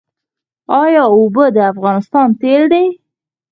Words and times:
آیا 0.83 1.03
اوبه 1.15 1.45
د 1.55 1.57
افغانستان 1.71 2.27
تیل 2.41 2.63
دي؟ 2.71 2.85